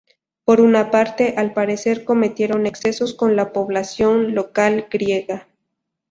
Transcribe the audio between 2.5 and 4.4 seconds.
excesos con la población